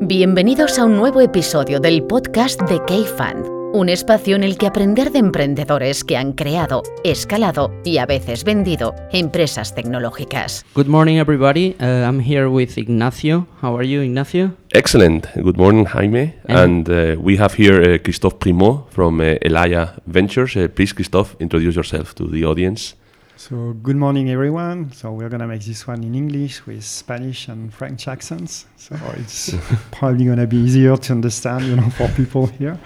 [0.00, 5.10] Bienvenidos a un nuevo episodio del podcast de K-Fund, un espacio en el que aprender
[5.10, 10.64] de emprendedores que han creado, escalado y a veces vendido empresas tecnológicas.
[10.76, 11.74] Good morning, everybody.
[11.80, 13.48] Uh, I'm here with Ignacio.
[13.60, 14.52] How are you, Ignacio?
[14.72, 15.26] Excellent.
[15.34, 16.32] Good morning, Jaime.
[16.46, 20.56] And uh, we have here uh, Christophe Primo from uh, Elaya Ventures.
[20.56, 22.94] Uh, please, Christophe, introduce yourself to the audience.
[23.38, 24.90] So, good morning, everyone.
[24.90, 28.66] So, we're going to make this one in English with Spanish and French accents.
[28.76, 29.54] So, it's
[29.92, 32.76] probably going to be easier to understand, you know, for people here.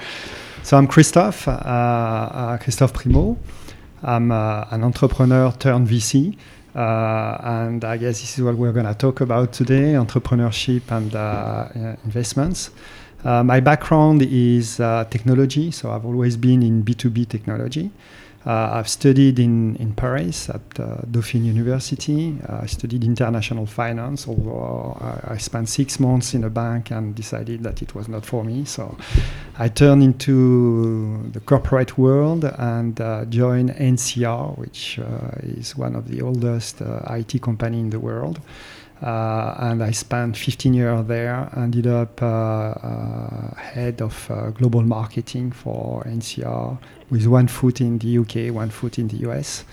[0.62, 3.38] So, I'm Christophe, uh, uh, Christophe Primault.
[4.02, 6.36] I'm uh, an entrepreneur turned VC.
[6.74, 11.14] Uh, and I guess this is what we're going to talk about today entrepreneurship and
[11.14, 12.72] uh, investments.
[13.24, 17.90] Uh, my background is technology, so I've always been in B2B technology.
[18.44, 22.36] Uh, I've studied in, in Paris at uh, Dauphine University.
[22.48, 27.14] Uh, I studied international finance, although I, I, spent six months in a bank and
[27.14, 28.64] decided that it was not for me.
[28.64, 28.96] So
[29.58, 36.08] I turned into the corporate world and uh, joined NCR, which uh, is one of
[36.08, 38.40] the oldest uh, IT company in the world.
[39.02, 41.50] Uh, and I spent 15 years there.
[41.56, 46.78] Ended up uh, uh, head of global marketing for NCR
[47.12, 49.64] with one foot in the UK, one foot in the US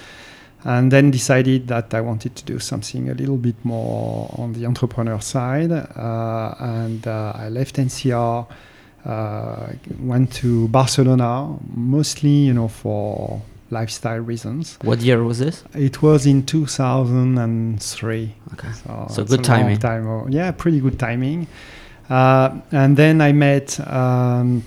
[0.63, 4.65] and then decided that I wanted to do something a little bit more on the
[4.65, 5.71] entrepreneur side.
[5.71, 8.45] Uh, and uh, I left NCR,
[9.05, 9.67] uh,
[9.99, 14.77] went to Barcelona, mostly, you know, for lifestyle reasons.
[14.81, 15.63] What year was this?
[15.73, 18.35] It was in 2003.
[18.53, 18.71] Okay.
[18.71, 19.77] So, so good timing.
[19.77, 20.29] Time.
[20.29, 21.47] Yeah, pretty good timing.
[22.09, 24.63] Uh, and then I met, um,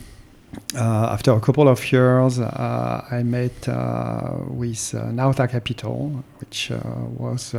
[0.74, 6.70] uh, after a couple of years, uh, I met uh, with uh, Nauta Capital, which
[6.70, 6.78] uh,
[7.16, 7.54] was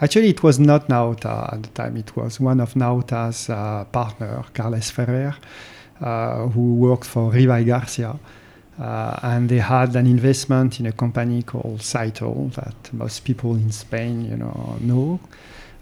[0.00, 1.96] actually it was not Nauta at the time.
[1.96, 3.46] It was one of Nauta's
[3.92, 5.34] partner, Carles Ferrer,
[6.52, 8.18] who worked for Riva Garcia.
[8.78, 13.72] Uh, and they had an investment in a company called Scytl that most people in
[13.72, 15.18] Spain, you know, know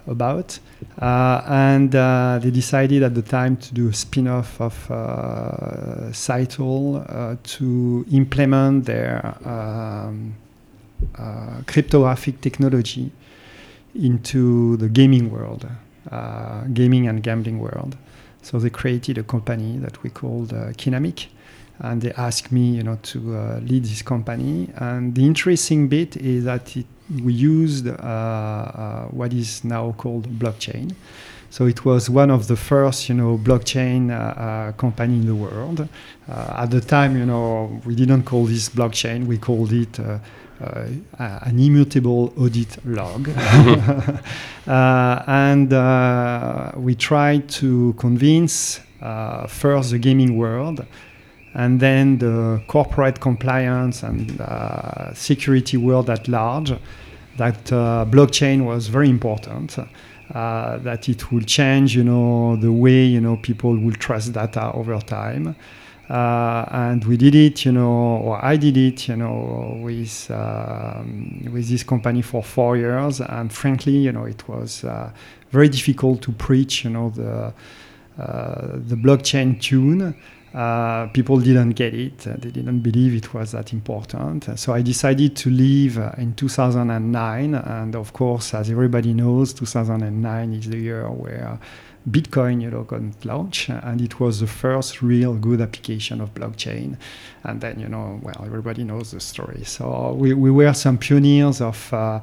[0.06, 0.58] about.
[1.00, 7.36] Uh, and uh, they decided at the time to do a spin-off of uh, uh,
[7.42, 10.34] to implement their um,
[11.18, 13.10] uh, cryptographic technology
[13.94, 15.66] into the gaming world,
[16.72, 17.96] gaming and gambling world.
[18.42, 21.28] So they created a company that we called Kinamik
[21.80, 24.68] and they asked me, you know, to uh, lead this company.
[24.76, 30.28] And the interesting bit is that it, we used uh, uh, what is now called
[30.38, 30.94] blockchain.
[31.50, 35.34] So it was one of the first, you know, blockchain uh, uh, company in the
[35.34, 35.88] world.
[36.28, 39.98] Uh, at the time, you know, we didn't call this blockchain; we called it.
[41.18, 43.28] an immutable audit log.
[44.66, 45.70] and
[46.82, 48.80] we tried to convince
[49.48, 50.86] first the gaming world
[51.54, 56.72] and then the corporate compliance and uh, security world at large,
[57.36, 59.78] that uh, blockchain was very important.
[60.32, 64.72] Uh, that it will change, you know, the way you know people will trust data
[64.72, 65.54] over time.
[66.08, 71.48] Uh, and we did it, you know, or I did it, you know, with um,
[71.52, 73.20] with this company for four years.
[73.20, 75.10] And frankly, you know, it was uh,
[75.50, 77.52] very difficult to preach, you know, the
[78.20, 80.14] uh, the blockchain tune.
[80.54, 82.26] Uh, people didn't get it.
[82.28, 84.56] Uh, they didn't believe it was that important.
[84.56, 87.54] So I decided to leave uh, in 2009.
[87.54, 91.58] And of course, as everybody knows, 2009 is the year where
[92.08, 96.98] Bitcoin, you know, got launched, and it was the first real good application of blockchain.
[97.42, 99.64] And then, you know, well, everybody knows the story.
[99.64, 101.92] So we, we were some pioneers of.
[101.92, 102.20] Uh,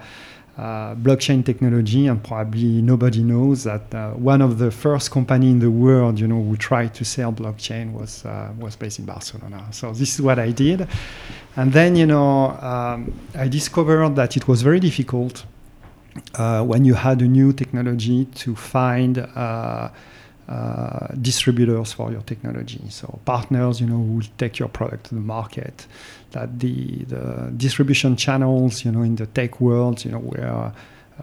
[0.61, 5.57] uh, blockchain technology, and probably nobody knows that uh, one of the first company in
[5.57, 9.67] the world, you know, who tried to sell blockchain was uh, was based in Barcelona.
[9.71, 10.87] So this is what I did,
[11.55, 15.45] and then you know um, I discovered that it was very difficult
[16.35, 19.17] uh, when you had a new technology to find.
[20.51, 22.81] Uh, distributors for your technology.
[22.89, 25.87] So partners, you know, who will take your product to the market.
[26.31, 30.73] That the the distribution channels, you know, in the tech world, you know, were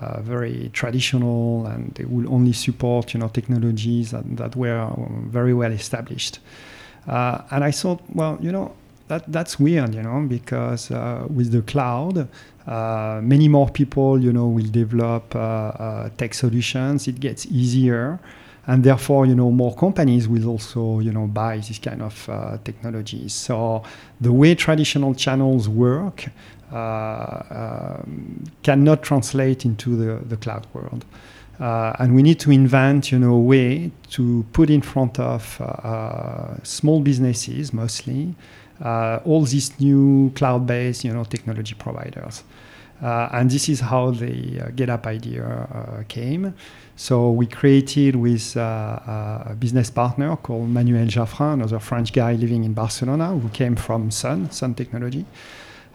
[0.00, 5.28] uh, very traditional and they will only support, you know, technologies that, that were um,
[5.30, 6.38] very well established.
[7.06, 8.72] Uh, and I thought, well, you know,
[9.08, 12.28] that that's weird, you know, because uh, with the cloud,
[12.66, 17.08] uh, many more people, you know, will develop uh, tech solutions.
[17.08, 18.18] It gets easier
[18.68, 22.56] and therefore you know more companies will also you know buy this kind of uh,
[22.62, 23.82] technologies so
[24.20, 26.26] the way traditional channels work
[26.72, 31.04] uh, um, cannot translate into the, the cloud world
[31.60, 35.60] Uh, and we need to invent, you know, a way to put in front of
[35.60, 38.34] uh, uh small businesses, mostly,
[38.84, 42.44] uh, all these new cloud-based, you know, technology providers.
[43.00, 46.54] And this is how the GetApp idea came.
[47.00, 48.98] So we created with uh,
[49.46, 54.10] a business partner called Manuel Jaffrin, another French guy living in Barcelona who came from
[54.10, 55.24] Sun, Sun Technology.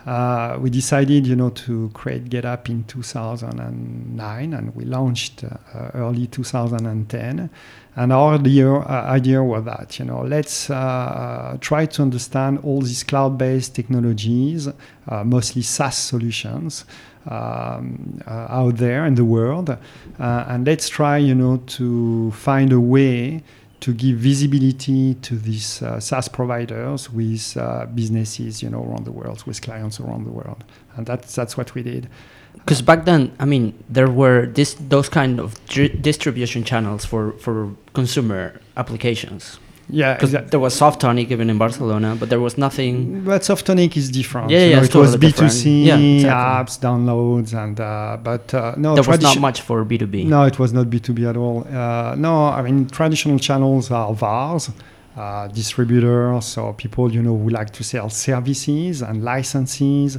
[0.06, 5.58] Uh, we decided, you know, to create GetApp in 2009, and we launched uh,
[5.94, 7.50] early 2010.
[7.96, 12.82] And our idea, uh, idea was that, you know, let's uh, try to understand all
[12.82, 14.68] these cloud-based technologies,
[15.08, 16.84] uh, mostly SaaS solutions,
[17.26, 19.78] um, uh, out there in the world,
[20.20, 23.42] and let's try, you know, to find a way
[23.84, 29.12] to give visibility to these uh, SaaS providers with uh, businesses, you know, around the
[29.12, 30.64] world, with clients around the world,
[30.96, 32.08] and that's that's what we did.
[32.54, 35.60] Because back then, I mean, there were this those kind of
[36.02, 39.60] distribution channels for for consumer applications.
[39.94, 40.50] Yeah, because exactly.
[40.50, 43.24] there was Softonic even in Barcelona, but there was nothing.
[43.24, 44.50] But Softonic is different.
[44.50, 46.30] Yeah, yeah, know, it totally was B two C yeah, exactly.
[46.30, 50.24] apps, downloads, and uh, but uh, no, there was not much for B two B.
[50.24, 51.68] No, it was not B two B at all.
[51.68, 54.72] Uh, no, I mean traditional channels are VARs.
[55.16, 60.18] Uh, distributors, so people you know who like to sell services and licenses,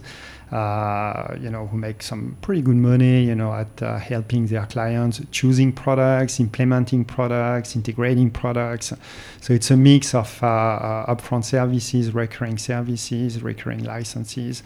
[0.54, 4.64] uh, you know, who make some pretty good money, you know, at uh, helping their
[4.66, 8.92] clients choosing products, implementing products, integrating products.
[9.40, 14.62] So it's a mix of uh, uh upfront services, recurring services, recurring licenses.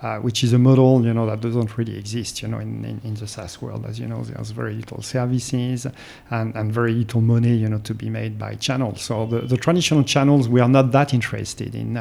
[0.00, 3.00] Uh, which is a model you know that doesn't really exist you know in, in,
[3.02, 5.88] in, the SaaS world as you know there's very little services
[6.30, 9.56] and, and very little money you know to be made by channels so the, the
[9.56, 11.98] traditional channels we are not that interested in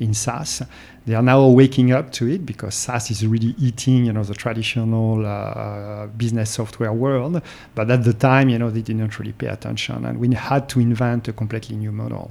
[0.00, 0.62] in SaaS
[1.06, 4.34] they are now waking up to it because SaaS is really eating, you know, the
[4.34, 7.42] traditional uh, business software world.
[7.74, 10.80] But at the time, you know, they didn't really pay attention, and we had to
[10.80, 12.30] invent a completely new model.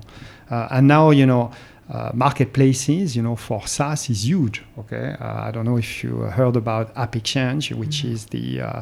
[0.50, 1.52] Uh, and now, you know.
[1.90, 4.64] Uh, marketplaces, you know, for SaaS is huge.
[4.80, 8.14] Okay, uh, I don't know if you heard about AppExchange, which mm-hmm.
[8.14, 8.81] is the uh,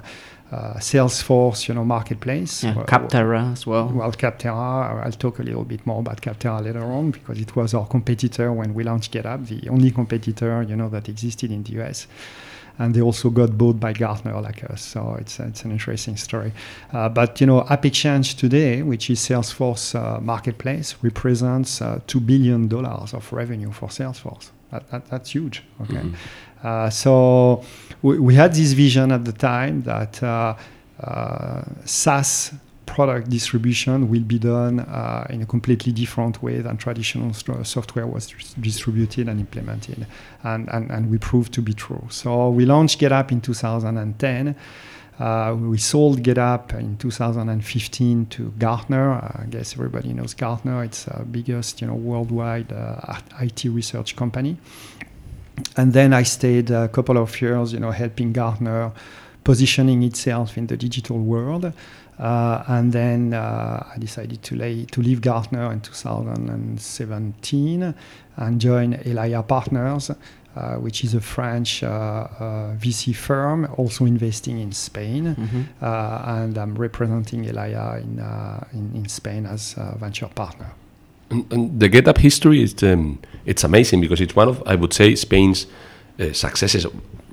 [0.52, 2.64] uh, Salesforce, you know, marketplace.
[2.64, 3.88] Yeah, Capterra as well.
[3.88, 5.04] Well, Capterra.
[5.06, 8.52] I'll talk a little bit more about Capterra later on because it was our competitor
[8.52, 12.08] when we launched GetApp, the only competitor, you know, that existed in the US.
[12.80, 14.82] And they also got bought by Gartner like us.
[14.82, 16.52] So it's, it's an interesting story.
[16.92, 22.74] Uh, but, you know, AppExchange today, which is Salesforce uh, marketplace, represents uh, $2 billion
[22.74, 24.50] of revenue for Salesforce.
[24.72, 25.64] That, that, that's huge.
[25.82, 25.96] Okay.
[25.96, 26.16] Mm-hmm.
[26.64, 27.64] Uh, so
[28.02, 30.56] we, we, had this vision at the time that uh,
[31.00, 32.54] uh, SaaS
[32.86, 38.06] product distribution will be done uh, in a completely different way than traditional st- software
[38.06, 38.28] was
[38.60, 40.06] distributed and implemented.
[40.44, 42.06] And, and, and we proved to be true.
[42.10, 44.56] So we launched GetApp in 2010.
[45.20, 49.14] Uh, we sold GetApp in 2015 to Gartner.
[49.14, 50.84] I guess everybody knows Gartner.
[50.84, 54.58] It's the biggest, you know, worldwide uh, IT research company
[55.78, 58.92] and then I stayed a couple of years, you know, helping Gartner
[59.44, 61.74] positioning itself in the digital world.
[62.20, 67.96] Uh, and then uh, I decided to, lay, to leave Gartner in 2017
[68.38, 70.12] and join Elaia Partners,
[70.56, 75.36] uh, which is a French uh, uh, VC firm, also investing in Spain.
[75.36, 75.62] Mm-hmm.
[75.82, 78.20] Uh, and I'm representing Elaia in,
[78.74, 80.72] in, in, Spain as a venture partner.
[81.32, 85.16] And, the GetApp history is um, it's amazing because it's one of I would say
[85.16, 85.68] Spain's
[86.20, 86.86] uh, successes,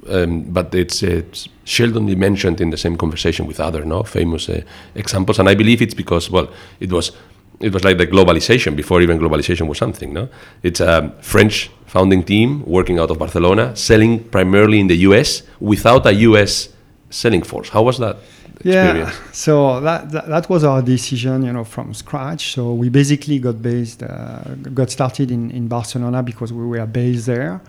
[0.09, 4.63] um, but it's, it's seldomly mentioned in the same conversation with other no famous uh,
[4.95, 6.49] examples, and I believe it's because well
[6.81, 7.13] it was
[7.61, 10.13] it was like the globalization before even globalization was something.
[10.13, 10.29] No,
[10.63, 15.43] it's a French founding team working out of Barcelona, selling primarily in the U.S.
[15.59, 16.69] without a U.S.
[17.11, 17.71] selling force.
[17.71, 18.19] How was that?
[18.65, 22.55] Yeah, so that, that, that was our decision, you know, from scratch.
[22.55, 24.41] So we basically got based, uh,
[24.75, 27.61] got started in in Barcelona because we were based there.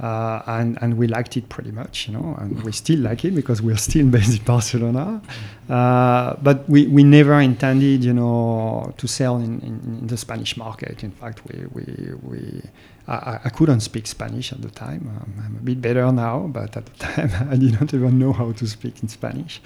[0.00, 3.34] Uh, and and we liked it pretty much, you know, and we still like it
[3.34, 5.20] because we're still based in Barcelona.
[5.68, 10.56] Uh, but we, we never intended, you know, to sell in, in, in the Spanish
[10.56, 11.04] market.
[11.04, 12.62] In fact, we we, we
[13.08, 15.06] I, I, couldn't speak Spanish at the time.
[15.20, 18.52] Um, I'm a bit better now, but at the time I didn't even know how
[18.52, 19.60] to speak in Spanish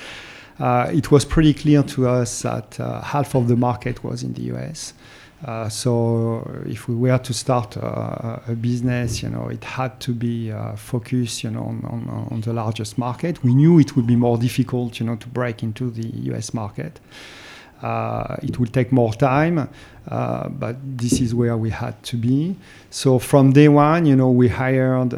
[0.58, 4.42] it was pretty clear to us that uh, half of the market was in the
[4.54, 4.94] US.
[5.44, 10.12] Uh, so if we were to start a, a business, you know, it had to
[10.12, 13.42] be uh, focused, you know, on, on, on, the largest market.
[13.44, 16.98] We knew it would be more difficult, you know, to break into the US market.
[17.82, 19.68] Uh, it will take more time,
[20.08, 22.56] uh, but this is where we had to be.
[22.88, 25.12] So from day one, you know, we hired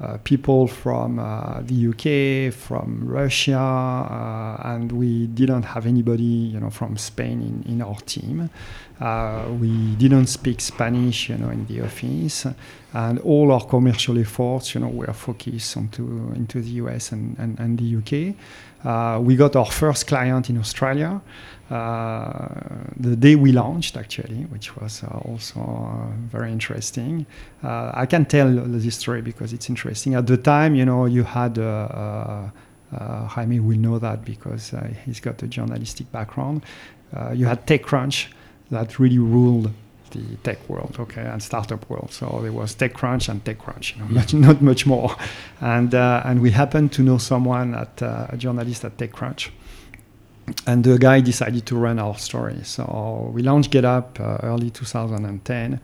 [0.00, 6.58] uh, people from uh, the UK, from Russia, uh, and we didn't have anybody, you
[6.58, 8.48] know, from Spain in, in our team.
[8.98, 12.46] Uh, we didn't speak Spanish, you know, in the office,
[12.94, 17.58] and all our commercial efforts, you know, were focused onto into the US and, and,
[17.58, 18.34] and the UK.
[18.84, 21.20] Uh, we got our first client in Australia
[21.70, 22.48] uh,
[22.96, 27.24] the day we launched, actually, which was uh, also uh, very interesting.
[27.62, 30.14] Uh, I can tell this story because it's interesting.
[30.14, 31.58] At the time, you know, you had.
[32.92, 36.64] Jaime will know that because he's got a journalistic background.
[37.32, 38.26] you had TechCrunch
[38.72, 39.70] that really ruled
[40.10, 42.12] the tech world, okay, and startup world.
[42.12, 45.16] So there was TechCrunch and TechCrunch, you know, much, not much more.
[45.60, 49.50] And uh, and we happened to know someone at uh, a journalist at TechCrunch,
[50.66, 52.60] and the guy decided to run our story.
[52.64, 55.80] So we launched GetApp uh, early 2010,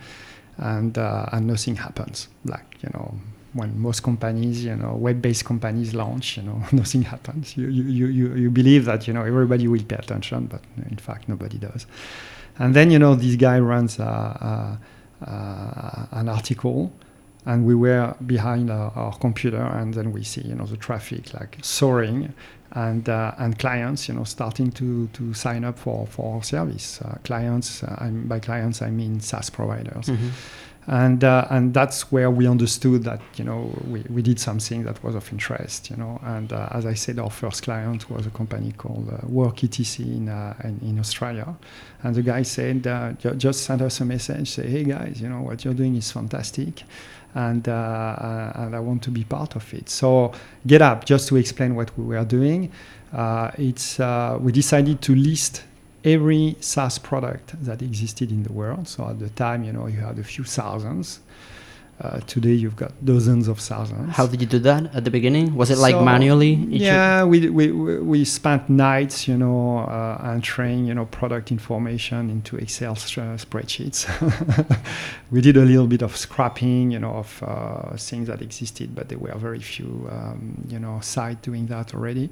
[0.58, 2.28] and uh, and nothing happens.
[2.44, 3.14] Like you know,
[3.56, 7.56] when most companies, you know, web-based companies launch, you know, nothing happens.
[7.56, 11.28] You you you you believe that you know everybody will pay attention, but in fact
[11.28, 11.86] nobody does.
[12.58, 14.78] And then you know this guy runs an
[16.28, 16.92] article
[17.44, 21.32] and we were behind our, our, computer and then we see you know the traffic
[21.32, 22.34] like soaring
[22.76, 27.00] and uh, and clients you know starting to to sign up for for our service.
[27.00, 30.06] Uh, clients uh, by clients I mean SaaS providers.
[30.06, 30.28] Mm-hmm.
[30.88, 35.02] and uh, and that's where we understood that you know we, we did something that
[35.02, 36.20] was of interest you know.
[36.22, 40.00] And uh, as I said our first client was a company called uh, Work ETC
[40.00, 40.28] in,
[40.62, 41.56] in, in Australia.
[42.02, 42.84] And the guy said
[43.38, 46.82] just send us a message say hey guys you know what you're doing is fantastic
[47.34, 49.88] and, uh, uh, and I want to be part of it.
[49.88, 50.32] So
[50.66, 52.72] GetApp, just to explain what we were doing,
[53.12, 53.98] uh, it's
[54.40, 55.64] we decided to list
[56.04, 58.86] every SaaS product that existed in the world.
[58.88, 61.20] So at the time, you know, you had a few thousands.
[61.98, 64.14] Uh, today you've got dozens of thousands.
[64.14, 65.54] How did you do that at the beginning?
[65.54, 66.52] Was it like so, manually?
[66.52, 72.56] Yeah, we, we, we spent nights, you know, uh, entering, you know, product information into
[72.58, 74.06] Excel spreadsheets.
[75.30, 79.08] we did a little bit of scrapping, you know, of uh, things that existed, but
[79.08, 82.28] there were very few, um, you know, sites doing that already.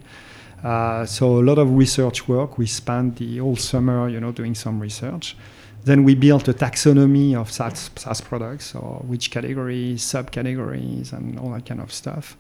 [0.63, 2.59] Uh, so a lot of research work.
[2.59, 5.37] We spent the whole summer, you know, doing some research.
[5.85, 11.51] Then we built a taxonomy of SaaS, SaaS products, or which categories, subcategories, and all
[11.51, 12.37] that kind of stuff.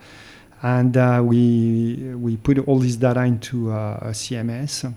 [0.62, 4.92] And uh, we we put all this data into uh, a CMS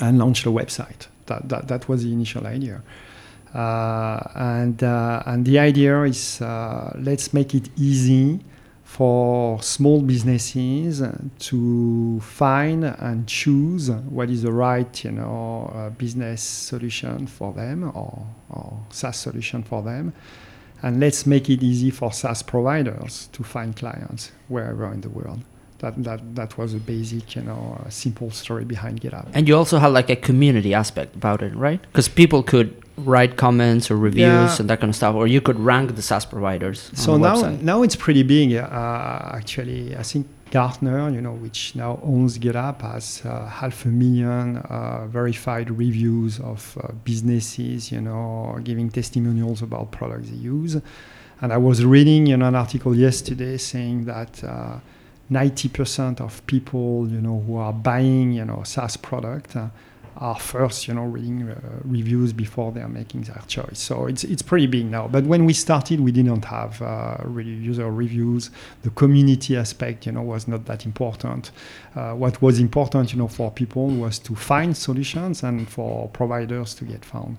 [0.00, 1.08] and launched a website.
[1.26, 2.82] That that, that was the initial idea.
[3.54, 8.40] Uh, and uh, and the idea is uh, let's make it easy
[8.88, 11.02] for small businesses
[11.38, 17.84] to find and choose what is the right you know uh, business solution for them
[17.84, 20.14] or, or SaaS solution for them.
[20.80, 25.42] And let's make it easy for SaaS providers to find clients wherever in the world
[25.78, 29.78] that that that was a basic you know simple story behind GetApp and you also
[29.78, 34.22] had like a community aspect about it right because people could write comments or reviews
[34.22, 34.56] yeah.
[34.58, 36.90] and that kind of stuff, or you could rank the SaaS providers.
[36.94, 37.62] So now, website.
[37.62, 38.54] now it's pretty big.
[38.54, 43.88] Uh, actually, I think Gartner, you know, which now owns GetApp, has uh, half a
[43.88, 50.80] million uh, verified reviews of uh, businesses, you know, giving testimonials about products they use.
[51.40, 54.42] And I was reading you know, an article yesterday saying that.
[55.30, 59.68] 90% uh, of people, you know, who are buying, you know, SaaS product, uh,
[60.18, 61.54] are first, you know, reading uh,
[61.84, 63.78] reviews before they are making their choice.
[63.78, 65.06] So it's it's pretty big now.
[65.06, 68.50] But when we started, we didn't have uh, really user reviews.
[68.82, 71.52] The community aspect, you know, was not that important.
[71.94, 76.74] Uh, what was important, you know, for people was to find solutions and for providers
[76.74, 77.38] to get found.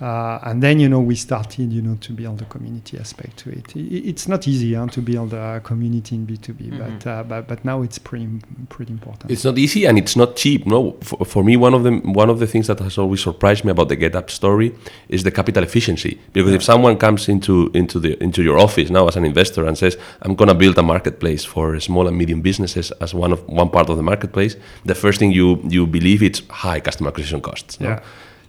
[0.00, 3.50] Uh, and then you know we started you know to build a community aspect to
[3.50, 3.76] it.
[3.76, 6.78] it's not easy huh, to build a community in B two B, mm-hmm.
[6.78, 8.28] but uh, but but now it's pretty
[8.68, 9.30] pretty important.
[9.30, 10.66] It's not easy and it's not cheap.
[10.66, 13.64] No, for, for me one of the one of the things that has always surprised
[13.64, 14.74] me about the GetApp story
[15.08, 16.20] is the capital efficiency.
[16.32, 16.56] Because yeah.
[16.56, 19.96] if someone comes into into the into your office now as an investor and says
[20.22, 23.70] I'm going to build a marketplace for small and medium businesses as one of one
[23.70, 27.78] part of the marketplace, the first thing you you believe it's high customer acquisition costs.
[27.80, 27.88] Yeah.
[27.88, 28.02] No?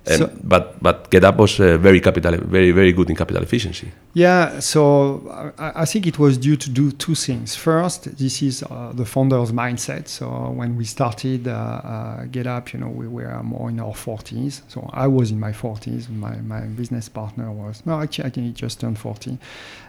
[0.08, 3.92] Um, so, but but GetApp was uh, very capital very very good in capital efficiency.
[4.14, 7.56] Yeah, so I, I, think it was due to do two things.
[7.56, 10.08] First, this is uh, the founder's mindset.
[10.08, 14.62] So when we started uh, uh GetApp, you know, we were more in our 40s.
[14.68, 16.08] So I was in my 40s.
[16.10, 19.38] My my business partner was no, actually I think he just turned 40.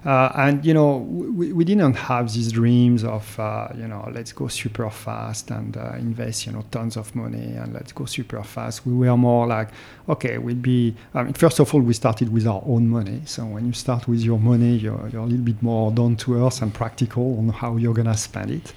[0.04, 4.32] Uh, and you know, we, we didn't have these dreams of uh, you know let's
[4.32, 8.86] go super fast and invest you know tons of money and let's go super fast.
[8.86, 9.68] We were more like
[10.08, 10.94] okay, we'll be.
[11.14, 13.22] I mean, first of all, we started with our own money.
[13.24, 16.44] So when you start with your money, you're, you're a little bit more down to
[16.44, 18.72] earth and practical on how you're gonna spend it.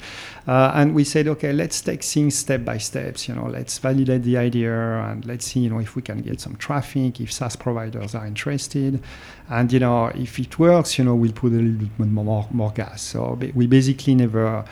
[0.48, 3.27] Uh, and we said, okay, let's take things step by steps.
[3.27, 6.41] You know, let's validate the idea and let's see, you know, if we can get
[6.41, 9.01] some traffic, if SaaS providers are interested,
[9.50, 12.71] and you know, if it works, you know, we'll put a little bit more more
[12.71, 13.01] gas.
[13.01, 14.65] So we basically never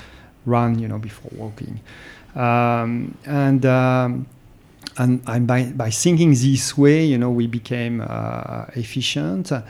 [0.46, 1.80] run, you know, before walking.
[2.36, 4.28] Um, and um,
[4.98, 9.52] and, and by, by thinking this way, you know, we became uh, efficient.
[9.52, 9.62] Uh,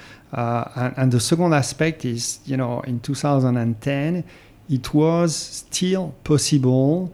[0.75, 4.23] and, and, the second aspect is, you know, in 2010,
[4.69, 7.13] it was still possible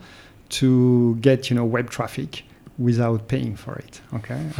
[0.49, 2.43] to get, you know, web traffic
[2.77, 4.01] without paying for it.
[4.13, 4.41] Okay.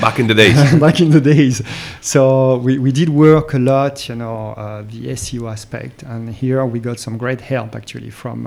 [0.00, 0.74] Back in the days.
[0.80, 1.62] Back in the days.
[2.00, 6.64] So we, we did work a lot, you know, uh, the SEO aspect, and here
[6.64, 8.46] we got some great help actually from.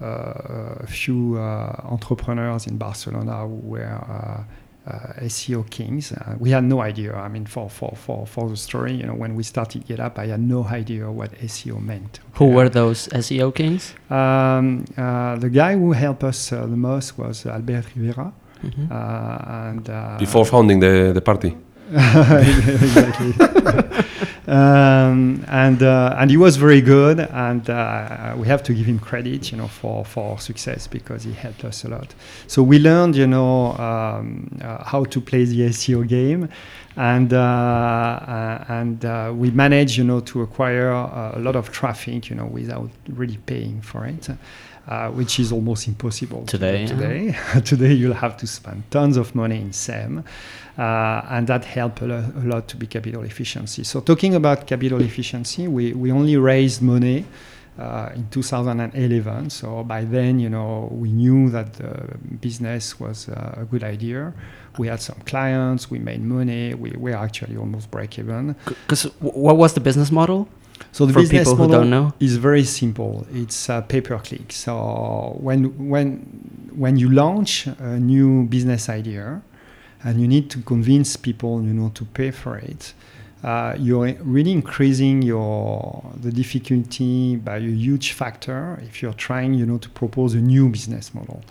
[0.00, 4.46] Uh, a few uh, entrepreneurs in Barcelona who were
[4.86, 6.14] uh, SEO kings.
[6.38, 7.14] we had no idea.
[7.14, 10.28] I mean, for, for, for, for the story, you know, when we started GetApp, I
[10.28, 12.20] had no idea what SEO meant.
[12.34, 13.92] Who were those SEO kings?
[14.08, 18.32] Um, the guy who helped us the most was Albert Rivera.
[18.62, 18.92] Mm-hmm.
[18.92, 21.56] and before founding the, the party.
[21.92, 23.34] Exactly.
[24.46, 28.98] um, and uh, and he was very good, and uh, we have to give him
[28.98, 32.14] credit, you know, for for success because he helped us a lot.
[32.46, 36.48] So we learned, you know, um, uh, how to play the SEO game,
[36.96, 42.30] and uh, uh, and uh, we managed, you know, to acquire a lot of traffic,
[42.30, 44.28] you know, without really paying for it.
[44.88, 46.86] Uh, which is almost impossible today.
[46.86, 47.60] Today, yeah.
[47.64, 50.24] today you'll have to spend tons of money in SEM,
[50.78, 53.84] uh, and that helped a, lo- a, lot to be capital efficiency.
[53.84, 57.26] So talking about capital efficiency, we, we only raised money
[57.78, 59.50] uh, in 2011.
[59.50, 64.32] So by then, you know, we knew that the business was uh, a good idea.
[64.78, 68.54] We had some clients, we made money, we were actually almost break even.
[68.64, 70.48] Because what was the business model?
[70.92, 73.26] So the For business model is very simple.
[73.32, 74.52] It's uh, pay per click.
[74.52, 79.42] So when when when you launch a new business idea,
[80.02, 82.94] and you need to convince people, you know, to pay for it,
[83.42, 89.66] uh, you're really increasing your the difficulty by a huge factor if you're trying, you
[89.66, 91.42] know, to propose a new business model.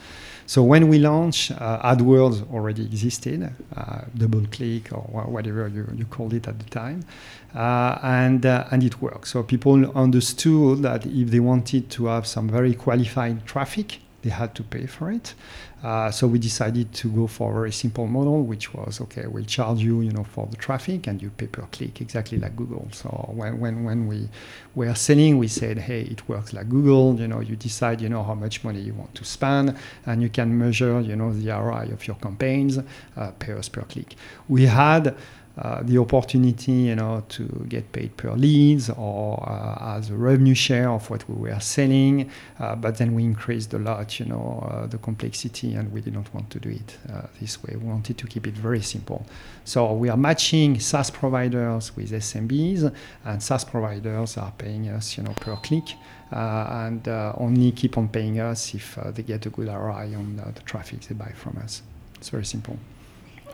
[0.46, 6.34] So when we launched, uh, AdWords already existed, uh, DoubleClick or whatever you, you called
[6.34, 7.06] it at the time,
[7.54, 9.28] uh, and uh, and it worked.
[9.28, 14.54] So people understood that if they wanted to have some very qualified traffic, they had
[14.56, 15.34] to pay for it.
[15.82, 19.46] Uh, so we decided to go for a very simple model, which was okay, we'll
[19.46, 22.88] charge you, you know, for the traffic and you pay per click, exactly like Google.
[22.92, 24.28] So when, when, when we
[24.76, 27.16] were selling, we said, hey, it works like Google.
[27.20, 30.30] You know, you decide, you know, how much money you want to spend, and you
[30.30, 32.78] can measure, you know, the ROI of your campaigns,
[33.16, 34.16] uh, payers per click.
[34.50, 35.16] We had
[35.62, 40.54] uh, the opportunity, you know, to get paid per leads or uh, as a revenue
[40.54, 42.30] share of what we were selling.
[42.60, 46.34] Uh, but then we increased a lot, you know, uh, the complexity, and we didn't
[46.34, 47.76] want to do it uh, this way.
[47.76, 49.26] We wanted to keep it very simple.
[49.66, 52.94] So we are matching SaaS providers with SMBs,
[53.26, 55.96] and SaaS providers are paying us, you know, per click.
[56.32, 61.02] and only keep on paying us if they get a good ROI on the traffic
[61.02, 61.82] they buy from us.
[62.16, 62.78] It's very simple.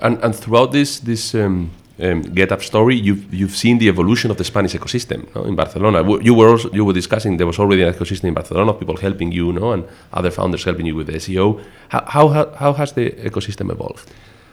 [0.02, 4.38] And, and throughout this this um, um, GetApp story, you've you've seen the evolution of
[4.38, 5.46] the Spanish ecosystem no?
[5.46, 6.04] in Barcelona.
[6.22, 8.98] You were also, you were discussing there was already an ecosystem in Barcelona of people
[8.98, 11.64] helping you, no, and other founders helping you with SEO.
[11.90, 14.12] How how how has the ecosystem evolved?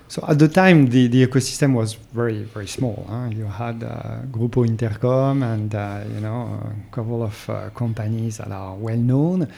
[0.08, 3.06] So at the time, the, the ecosystem was very very small.
[3.08, 3.28] Huh?
[3.30, 8.52] You had uh, Grupo Intercom and uh, you know a couple of uh, companies that
[8.52, 9.48] are well known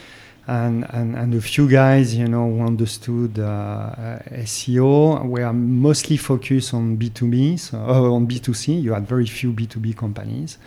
[0.47, 6.75] and, and, and a few guys, you know, who understood uh, SEO were mostly focused
[6.75, 8.83] on B2B, so, uh, on B2C.
[8.83, 10.59] You had very few B2B companies.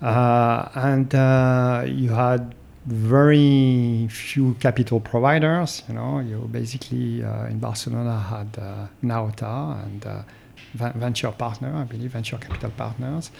[0.00, 2.54] Uh, and uh, you had
[2.86, 5.82] very few capital providers.
[5.88, 10.24] You know, you basically uh, in Barcelona had uh, Nauta and
[10.74, 13.30] venture partner, I believe, venture capital partners.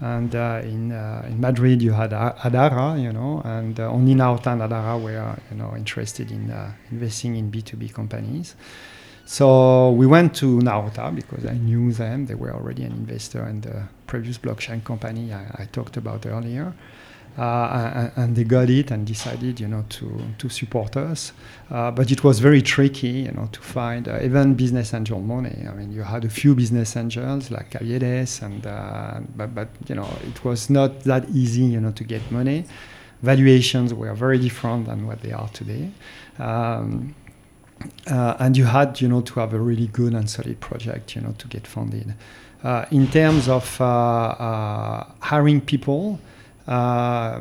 [0.00, 4.52] And uh, in uh, in Madrid, you had Adara, you know, and uh, only Nauta
[4.52, 6.54] and Adara were, you know, interested in
[6.92, 8.54] investing in B2B companies.
[9.26, 12.26] So we went to Nauta because I knew them.
[12.26, 16.72] They were already an investor in the previous blockchain company I, I talked about earlier.
[17.38, 21.32] Uh, and they got it and decided, you know, to to support us.
[21.70, 25.64] Uh, but it was very tricky, you know, to find uh, even business angel money.
[25.70, 28.62] I mean, you had a few business angels like Caviedes, and
[29.36, 32.64] but but you know, it was not that easy, you know, to get money.
[33.22, 35.90] Valuations were very different than what they are today.
[36.38, 37.14] Um,
[38.10, 41.22] uh, and you had, you know, to have a really good and solid project, you
[41.22, 42.14] know, to get funded.
[42.64, 46.18] Uh, in terms of uh, uh, hiring people,
[46.68, 47.40] uh,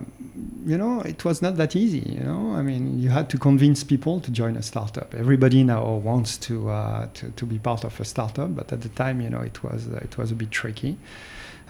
[0.66, 2.00] you know, it was not that easy.
[2.00, 5.14] You know, I mean, you had to convince people to join a startup.
[5.14, 8.90] Everybody now wants to uh, to, to be part of a startup, but at the
[8.90, 10.98] time, you know, it was uh, it was a bit tricky,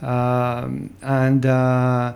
[0.04, 2.14] um, and uh,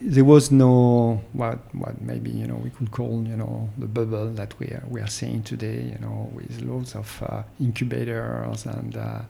[0.00, 4.30] there was no what what maybe you know we could call you know the bubble
[4.30, 5.82] that we are we are seeing today.
[5.92, 9.22] You know, with loads of uh, incubators and uh,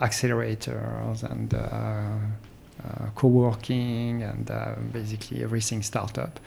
[0.00, 2.16] accelerators and uh,
[3.14, 6.40] co-working and uh, basically everything startup.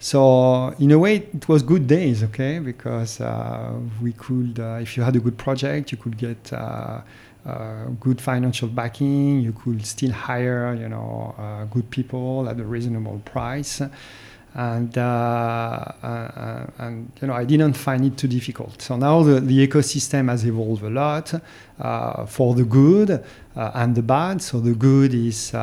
[0.00, 5.02] So in a way, it was good days, okay, because uh, we could, if you
[5.02, 6.52] had a good project, you could get
[7.48, 9.40] uh, good financial backing.
[9.40, 13.80] You could still hire, you know, uh, good people at a reasonable price,
[14.54, 15.92] and uh,
[16.78, 18.82] and you know, I didn't find it too difficult.
[18.82, 21.28] So now the, the ecosystem has evolved a lot
[22.28, 24.42] for the good and the bad.
[24.42, 25.54] So the good is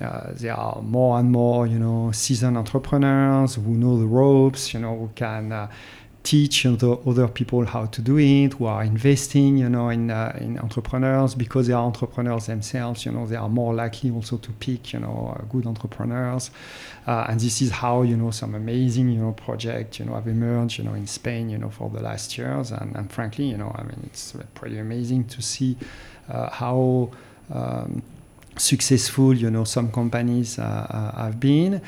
[0.00, 4.80] uh, there are more and more, you know, seasoned entrepreneurs who know the ropes, you
[4.80, 5.68] know, who can uh,
[6.26, 10.36] teach other, other people how to do it, who are investing, you know, in, uh,
[10.40, 14.50] in entrepreneurs because they are entrepreneurs themselves, you know, they are more likely also to
[14.54, 16.50] pick, you know, uh, good entrepreneurs.
[17.06, 20.26] Uh, and this is how, you know, some amazing, you know, projects, you know, have
[20.26, 22.72] emerged, you know, in Spain, you know, for the last years.
[22.72, 25.76] And, and frankly, you know, I mean, it's pretty amazing to see
[26.28, 27.08] how
[27.54, 28.02] um,
[28.58, 31.80] successful, you know, some companies uh, uh, have been,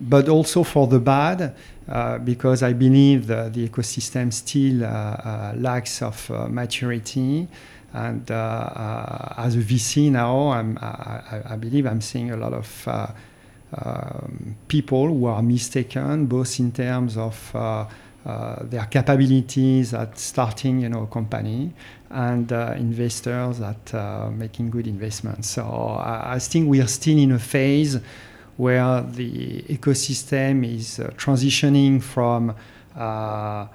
[0.00, 1.54] but also for the bad,
[1.88, 4.80] uh, because I believe the, the ecosystem still
[5.60, 7.48] lacks of maturity.
[7.92, 12.88] And as a VC now, I, I, believe I'm seeing a lot of
[13.72, 17.86] um, people who are mistaken, both in terms of uh,
[18.24, 21.72] uh, their capabilities at starting, you know, a company,
[22.10, 25.50] and uh, investors at uh, making good investments.
[25.50, 27.98] So I, I, think we are still in a phase
[28.56, 32.54] where the ecosystem is uh, transitioning from
[32.96, 33.66] uh,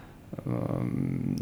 [0.45, 1.35] um,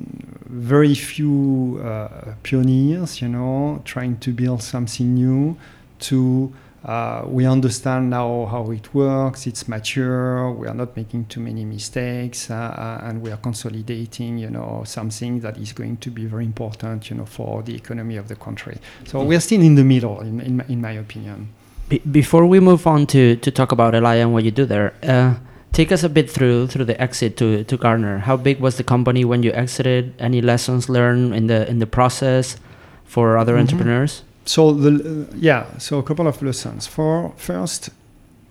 [0.48, 5.56] very few uh, pioneers, you know, trying to build something new,
[6.00, 6.52] to
[6.84, 9.46] uh, we understand now how it works.
[9.46, 10.52] It's mature.
[10.52, 14.84] We are not making too many mistakes, uh, uh, and we are consolidating, you know,
[14.86, 18.36] something that is going to be very important, you know, for the economy of the
[18.36, 18.78] country.
[19.06, 21.50] So we are still in the middle, in, in, in my opinion.
[21.90, 24.94] Be- before we move on to, to talk about Elaia and what you do there,
[25.04, 25.36] uh,
[25.74, 28.20] take us a bit through through the exit to, to Gartner.
[28.20, 30.14] How big was the company when you exited?
[30.20, 32.58] Any lessons learned in the in the process
[33.06, 33.62] for other mm-hmm.
[33.62, 34.24] entrepreneurs?
[34.50, 37.90] so the uh, yeah so a couple of lessons for first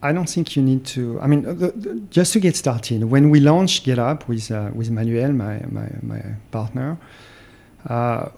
[0.00, 3.30] i don't think you need to i mean the, the, just to get started when
[3.30, 6.22] we launched getapp with uh, with manuel my my, my
[6.52, 6.96] partner
[7.88, 8.28] uh,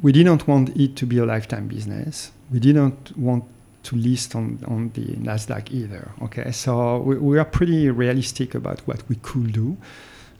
[0.00, 3.44] we didn't want it to be a lifetime business we didn't want
[3.82, 6.50] to list on, on the nasdaq either okay?
[6.52, 9.76] So we, we are pretty realistic about what we could do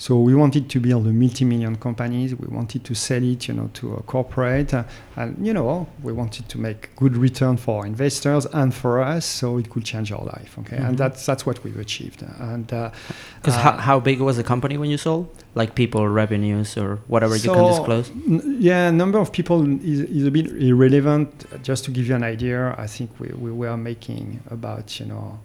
[0.00, 2.34] so we wanted to build a multi-million companies.
[2.34, 4.84] We wanted to sell it, you know, to a corporate, uh,
[5.16, 9.58] and you know, we wanted to make good return for investors and for us, so
[9.58, 10.56] it could change our life.
[10.60, 10.86] Okay, mm-hmm.
[10.86, 12.24] and that's that's what we've achieved.
[12.38, 15.28] And because uh, how, uh, how big was the company when you sold?
[15.54, 18.10] Like people, revenues, or whatever so, you can disclose.
[18.10, 21.28] N- yeah, number of people is, is a bit irrelevant.
[21.62, 25.38] Just to give you an idea, I think we, we were making about you know.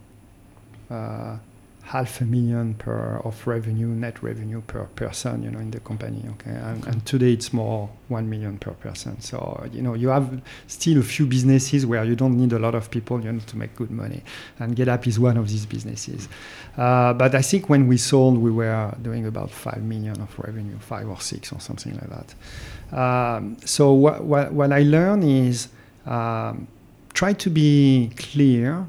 [0.90, 1.40] Uh,
[1.86, 6.24] half a million per of revenue, net revenue per person, you know, in the company.
[6.32, 9.22] Okay, and, and, today it's more one million per person.
[9.22, 12.74] So you know, you have still a few businesses where you don't need a lot
[12.74, 14.24] of people, you know, to make good money.
[14.60, 16.28] And GetApp is one of these businesses.
[16.76, 20.80] Uh, but I think when we sold, we were doing about five million of revenue,
[20.80, 22.98] five or six or something like that.
[22.98, 25.68] Um, so what, what, what I learned is
[26.08, 26.68] um,
[27.14, 28.88] try to be clear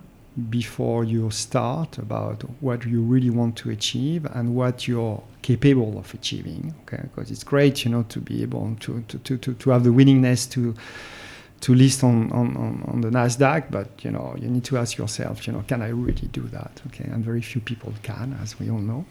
[0.50, 6.12] before you start about what you really want to achieve and what you're capable of
[6.12, 9.70] achieving okay because it's great you know to be able to to, to, to, to
[9.70, 10.74] have the willingness to
[11.60, 15.46] to list on, on, on the Nasdaq, but you know you need to ask yourself,
[15.46, 16.82] you know, can I really do that?
[16.88, 19.06] Okay, and very few people can, as we all know.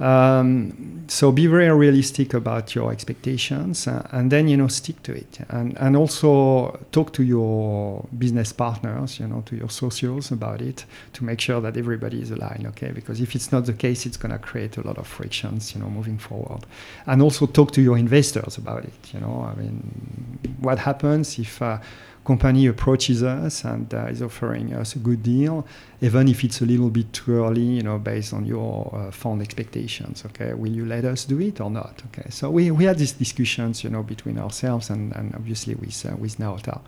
[0.00, 5.12] Um, so be very realistic about your expectations, uh, and then you know stick to
[5.12, 10.62] it, and and also talk to your business partners, you know, to your socios about
[10.62, 12.66] it to make sure that everybody is aligned.
[12.68, 15.74] Okay, because if it's not the case, it's going to create a lot of frictions,
[15.74, 16.64] you know, moving forward,
[17.06, 19.14] and also talk to your investors about it.
[19.14, 21.78] You know, I mean, what happens if uh,
[22.24, 25.66] company approaches us and uh, is offering us a good deal,
[26.00, 29.42] even if it's a little bit too early, you know, based on your uh, fund
[29.42, 30.24] expectations.
[30.26, 32.02] Okay, will you let us do it or not?
[32.06, 36.06] Okay, so we, we had these discussions, you know, between ourselves and, and obviously with
[36.06, 36.80] uh, with Nauta,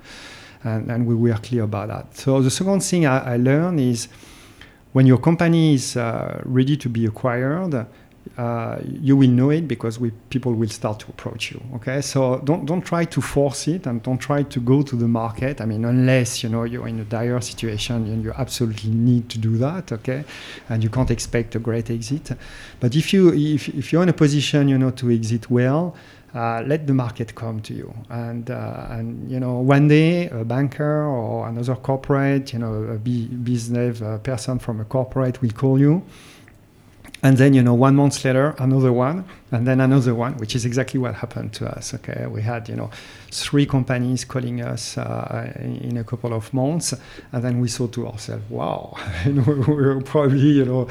[0.62, 2.16] and, and we were clear about that.
[2.16, 4.08] So the second thing I, I learned is
[4.92, 7.86] when your company is uh, ready to be acquired
[8.36, 11.60] uh, you will know it because we, people will start to approach you.
[11.76, 15.06] Okay, so don't don't try to force it and don't try to go to the
[15.06, 15.60] market.
[15.60, 19.38] I mean, unless you know you're in a dire situation and you absolutely need to
[19.38, 19.92] do that.
[19.92, 20.24] Okay,
[20.68, 22.32] and you can't expect a great exit.
[22.80, 25.94] But if you if, if you're in a position you know to exit well.
[26.34, 30.44] Uh, let the market come to you, and uh, and you know one day a
[30.44, 36.02] banker or another corporate, you know a business person from a corporate will call you,
[37.24, 40.64] and then you know one month later another one and then another one which is
[40.64, 42.26] exactly what happened to us okay?
[42.26, 42.90] We had you know
[43.32, 46.94] three companies calling us uh, in a couple of months
[47.32, 50.86] and then we thought to ourselves wow we're probably you know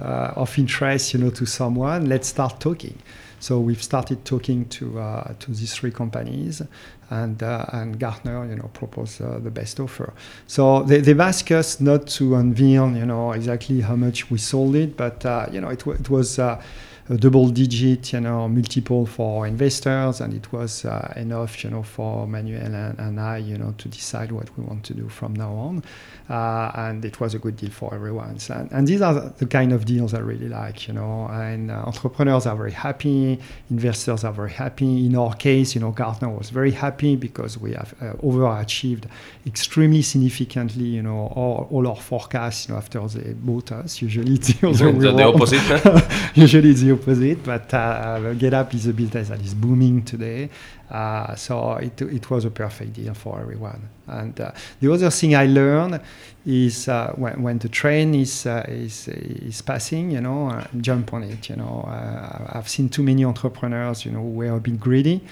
[0.00, 2.06] uh, of interest you know to someone.
[2.08, 2.98] Let's start talking
[3.46, 6.62] so we've started talking to uh, to these three companies,
[7.10, 10.12] and uh, and Gartner, you know, proposed uh, the best offer.
[10.48, 14.74] So they, they've asked us not to unveil, you know, exactly how much we sold
[14.74, 16.60] it, but uh, you know, it, it was uh,
[17.08, 21.82] a double digit, you know, multiple for investors, and it was uh, enough, you know,
[21.82, 25.34] for Manuel and, and, I, you know, to decide what we want to do from
[25.34, 25.84] now on.
[26.28, 28.38] Uh, and it was a good deal for everyone.
[28.40, 31.26] So, and, and, these are the kind of deals I really like, you know.
[31.26, 33.38] And uh, entrepreneurs are very happy,
[33.70, 35.06] investors are very happy.
[35.06, 39.04] In our case, you know, Gartner was very happy because we have uh, overachieved
[39.46, 44.02] extremely significantly, you know, all, all our forecasts, you know, after they bought us.
[44.02, 46.34] Usually it's the the, the opposite.
[46.34, 50.50] Usually it's the opposite, but uh, GetApp is a business that is booming today.
[50.90, 53.88] Uh, so it, it was a perfect deal for everyone.
[54.06, 56.00] And uh, the other thing I learned
[56.44, 61.12] is uh, when, when the train is, uh, is, is passing, you know, uh, jump
[61.12, 61.48] on it.
[61.48, 65.22] You know, uh, I've seen too many entrepreneurs, you know, who were a bit greedy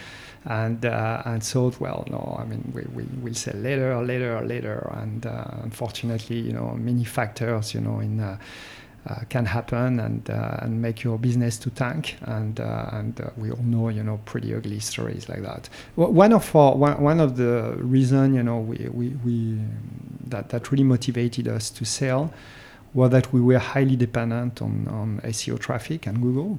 [0.46, 4.90] and uh, and thought, well, no, I mean, we, we will sell later, later, later,
[5.00, 8.36] and uh, unfortunately, you know, many factors, you know, in uh, uh,
[9.28, 12.16] can happen and uh, and make your business to tank.
[12.22, 15.68] And uh, and we all know you know pretty ugly stories like that.
[15.94, 19.58] One of our, one, one of the reason you know we, we, we
[20.26, 22.32] that that really motivated us to sell
[22.94, 26.58] was that we were highly dependent on, on SEO traffic and Google.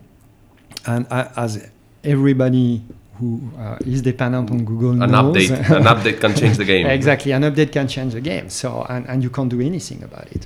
[0.85, 1.69] And as
[2.03, 2.83] everybody
[3.19, 6.85] who uh, is dependent on Google an knows, update an update can change the game
[6.85, 10.27] exactly an update can change the game so and, and you can't do anything about
[10.33, 10.45] it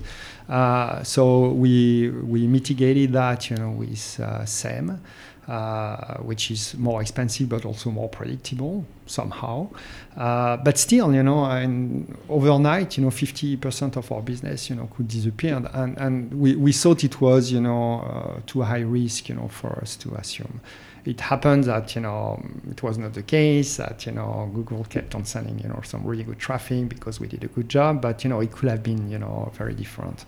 [0.50, 5.00] uh, so we we mitigated that, you know, with uh, SEM,
[5.48, 9.70] uh, which is more expensive but also more predictable somehow.
[10.18, 14.90] Uh, but still, you know, and overnight, you know, 50% of our business, you know,
[14.96, 19.30] could disappear, and and we, we thought it was, you know, uh, too high risk,
[19.30, 20.62] you know, for us to assume
[21.10, 25.16] it happened that you know it was not the case that you know Google kept
[25.16, 28.24] on sending you know some really good traffic because we did a good job, but
[28.24, 30.26] you know it could have been you know very different.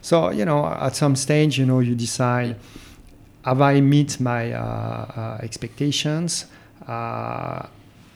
[0.00, 2.56] So you know at some stage you know you decide
[3.44, 6.46] have I meet my uh, uh, expectations.
[6.86, 7.66] Uh,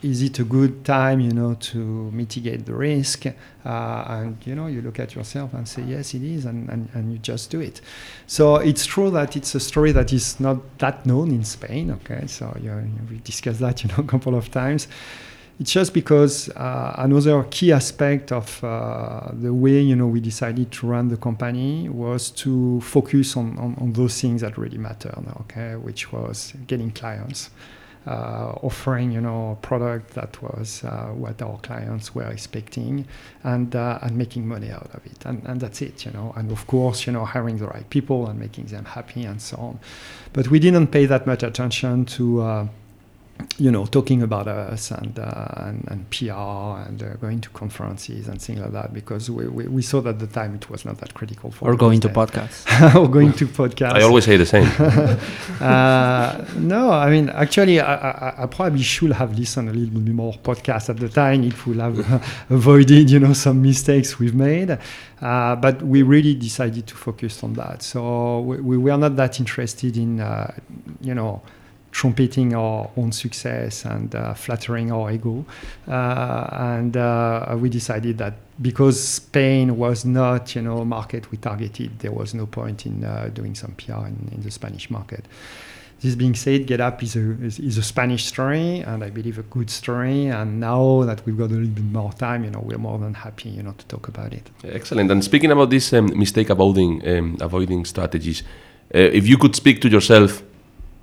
[0.03, 3.25] is it a good time, you know, to mitigate the risk?
[3.25, 6.89] Uh, and you know, you look at yourself and say, yes, it is, and, and,
[6.93, 7.81] and you just do it.
[8.27, 11.91] So it's true that it's a story that is not that known in Spain.
[11.91, 14.87] Okay, so you know, we discussed that, you know, a couple of times.
[15.59, 20.71] It's just because uh, another key aspect of uh, the way you know we decided
[20.73, 25.11] to run the company was to focus on, on, on those things that really matter.
[25.41, 27.49] Okay, which was getting clients
[28.07, 33.05] offering you know a product that was uh, what our clients were expecting
[33.43, 35.25] and uh, and making money out of it.
[35.25, 36.33] And, and that's it you know.
[36.35, 39.57] And of course you know hiring the right people and making them happy and so
[39.57, 39.79] on.
[40.33, 42.67] But we didn't pay that much attention to uh,
[43.59, 48.27] you know, talking about us and uh, and, and, PR and uh, going to conferences
[48.27, 50.85] and things like that because we, we, we, saw that at the time it was
[50.85, 53.93] not that critical for or going to podcasts or going to podcasts.
[53.93, 54.65] I always say the same.
[55.61, 60.13] uh, no, I mean actually I, I, I, probably should have listened a little bit
[60.13, 61.43] more podcasts at the time.
[61.43, 64.77] It would have avoided you know some mistakes we've made,
[65.21, 67.81] uh, but we really decided to focus on that.
[67.81, 70.53] So we, we were not that interested in uh,
[71.01, 71.41] you know
[71.91, 75.45] trumpeting our own success and uh, flattering our ego.
[75.87, 81.37] Uh, and uh, we decided that because Spain was not, you know, a market we
[81.37, 85.25] targeted, there was no point in uh, doing some PR in, in, the Spanish market.
[86.01, 89.43] this being said, GetApp is a is, is, a Spanish story, and I believe a
[89.43, 90.27] good story.
[90.27, 93.13] And now that we've got a little bit more time, you know, we're more than
[93.13, 94.49] happy, you know, to talk about it.
[94.63, 95.11] Excellent.
[95.11, 98.43] And speaking about these um, mistake avoiding um, avoiding strategies,
[98.93, 100.43] uh, if you could speak to yourself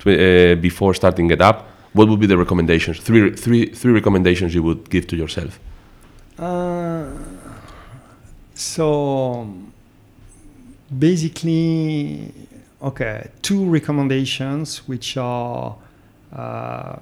[0.06, 1.62] uh, before starting GetApp,
[1.92, 2.98] what would be the recommendations?
[2.98, 5.58] Three, three, three recommendations you would give to yourself.
[6.38, 7.06] Uh,
[8.54, 9.48] so
[10.98, 12.32] basically
[12.84, 15.76] okay, two recommendations which are
[16.32, 16.96] uh,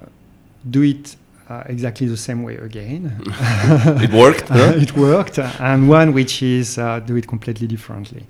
[0.69, 1.15] do it
[1.49, 3.21] uh, exactly the same way again.
[3.27, 4.49] it worked.
[4.51, 8.23] It worked, and one which is uh, do it completely differently.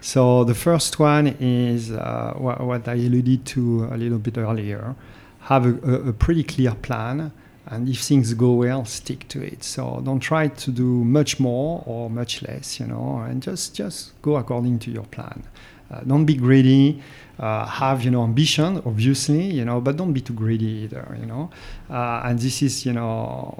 [0.00, 4.94] So the first one is uh, wh- what I alluded to a little bit earlier.
[5.40, 7.32] Have a, a, a pretty clear plan
[7.70, 11.82] and if things go well stick to it so don't try to do much more
[11.86, 15.42] or much less you know and just just go according to your plan
[15.90, 17.02] uh, don't be greedy.
[17.38, 21.24] Uh, have you know ambition, obviously, you know, but don't be too greedy either, you
[21.24, 21.48] know.
[21.88, 23.54] Uh, and this is you know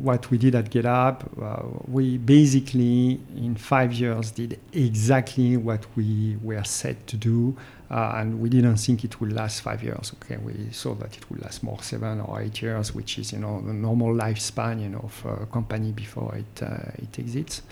[0.00, 1.24] what we did at GetApp.
[1.88, 7.56] we basically in five years did exactly what we were set to do.
[7.90, 10.12] Uh, and we didn't think it would last five years.
[10.14, 13.38] Okay, we saw that it would last more seven or eight years, which is you
[13.38, 17.62] know the normal lifespan you know of a company before it uh, it exits.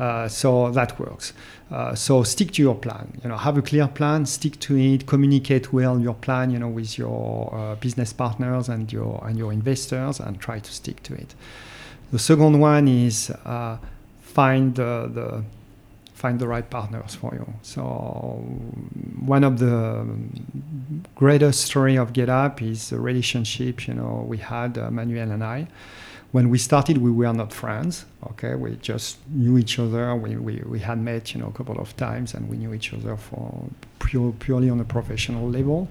[0.00, 1.34] Uh, so that works.
[1.70, 3.20] Uh, so stick to your plan.
[3.22, 6.50] You know, have a clear plan, stick to it, communicate well your plan.
[6.50, 10.72] You know, with your uh, business partners and your and your investors, and try to
[10.72, 11.34] stick to it.
[12.12, 13.76] The second one is uh,
[14.22, 15.44] find the,
[16.14, 17.46] find the right partners for you.
[17.62, 17.82] So
[19.20, 20.06] one of the
[21.14, 25.68] greatest story of GetApp is the relationship you know we had uh, Manuel and I
[26.32, 28.04] when we started, we were not friends.
[28.30, 30.14] Okay, we just knew each other.
[30.14, 32.92] We, we, we had met, you know, a couple of times, and we knew each
[32.94, 33.64] other for
[33.98, 35.88] pure, purely on a professional level.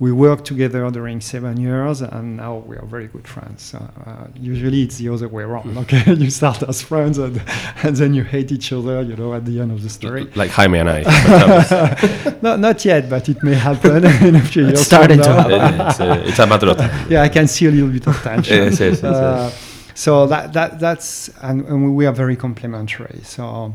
[0.00, 3.74] We worked together during seven years, and now we are very good friends.
[3.74, 5.76] Uh, usually, it's the other way around.
[5.78, 7.40] Okay, you start as friends, and,
[7.82, 9.02] and then you hate each other.
[9.02, 10.28] You know, at the end of the story.
[10.36, 12.38] Like Jaime and I.
[12.42, 14.80] no, not yet, but it may happen in a few years.
[14.80, 15.86] It's starting to happen.
[15.88, 17.10] it's, a, it's a matter of time.
[17.10, 18.56] Yeah, I can see a little bit of tension.
[18.56, 19.67] yes, yes, yes, uh, yes
[19.98, 23.20] so that, that that's and, and we are very complementary.
[23.24, 23.74] So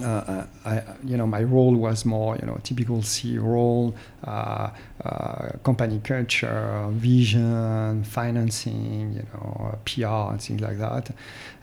[0.00, 4.70] uh, I, you know, my role was more, you know, typical CEO role, uh,
[5.04, 11.10] uh, company culture, vision, financing, you know, PR and things like that.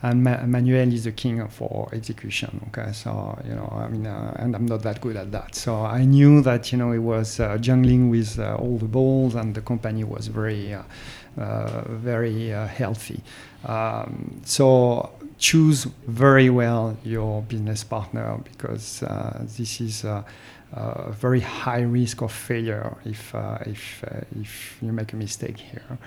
[0.04, 2.60] And Ma- Manuel is the king for execution.
[2.68, 5.56] Okay, so you know, I mean, uh, and I'm not that good at that.
[5.56, 9.36] So I knew that you know it was uh, jungling with uh, all the balls,
[9.36, 10.76] and the company was very,
[11.38, 13.22] very healthy.
[13.66, 20.26] Um, so choose very well your business partner because uh, this is a,
[21.12, 25.98] very high risk of failure if uh, if uh, if you make a mistake here.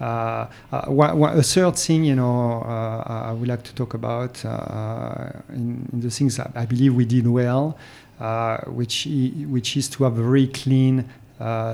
[0.00, 5.88] Uh, uh, a third thing, you know, uh, I would like to talk about in,
[5.92, 7.78] in, the things that I believe we did well,
[8.66, 9.06] which
[9.48, 11.04] which is to have a very clean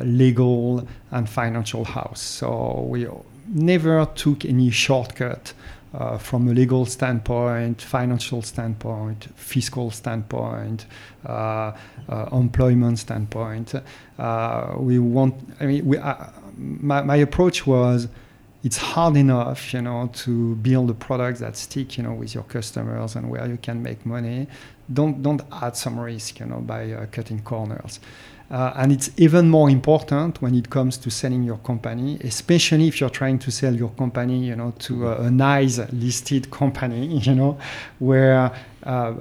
[0.04, 2.20] legal and financial house.
[2.20, 3.06] So we
[3.48, 5.52] never took any shortcut
[5.94, 10.86] uh, from a legal standpoint, financial standpoint, fiscal standpoint,
[11.24, 11.72] uh,
[12.08, 13.74] uh, employment standpoint.
[14.18, 15.34] Uh, we want.
[15.60, 18.08] I mean, we, uh, my, my approach was.
[18.64, 22.44] It's hard enough, you know, to build a product that stick, you know, with your
[22.44, 24.46] customers and where you can make money.
[24.90, 28.00] Don't don't add some risk, you know, by uh, cutting corners.
[28.54, 33.00] Uh, and it's even more important when it comes to selling your company, especially if
[33.00, 37.34] you're trying to sell your company, you know, to a, a nice listed company, you
[37.34, 37.58] know,
[37.98, 38.52] where
[38.84, 39.12] uh,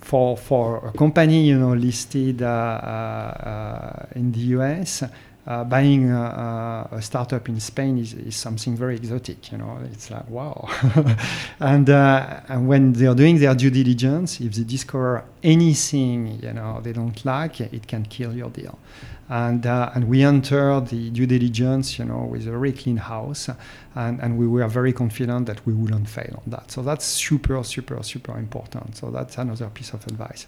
[0.00, 5.04] for for a company, you know, listed uh, uh in the US,
[5.48, 9.50] uh, buying a, a, startup in Spain is, is, something very exotic.
[9.50, 10.68] You know, it's like wow.
[11.60, 16.52] and uh, and when they are doing their due diligence, if they discover anything you
[16.52, 18.78] know they don't like, it can kill your deal.
[19.30, 23.48] And uh, and we entered the due diligence, you know, with a very clean house,
[23.94, 26.70] and and we were very confident that we wouldn't fail on that.
[26.70, 28.96] So that's super, super, super important.
[28.96, 30.46] So that's another piece of advice.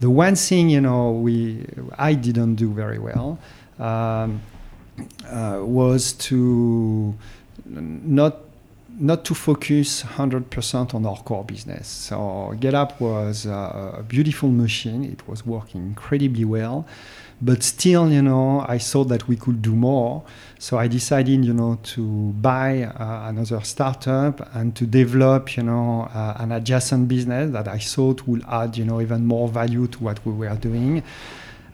[0.00, 1.64] The one thing you know we
[1.98, 3.38] I didn't do very well
[3.82, 4.40] um,
[5.28, 7.14] uh, was to
[7.64, 8.36] not
[8.98, 11.88] not to focus 100% on our core business.
[11.88, 15.02] So GetApp was a beautiful machine.
[15.04, 16.86] It was working incredibly well.
[17.40, 20.22] But still, you know, I thought that we could do more.
[20.58, 22.02] So I decided, you know, to
[22.40, 27.78] buy uh, another startup and to develop, you know, uh, an adjacent business that I
[27.78, 31.02] thought would add, you know, even more value to what we were doing.